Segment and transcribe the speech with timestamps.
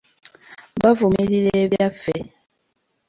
[0.81, 2.15] Bavumirira ebyaffe.